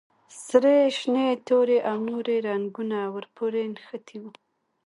سرې، 0.45 0.79
شنې، 0.97 1.27
تورې 1.47 1.77
او 1.89 1.97
نورې 2.09 2.35
رنګونه 2.49 2.97
ور 3.13 3.25
پورې 3.35 3.61
نښتي 3.73 4.17
وو. 4.21 4.31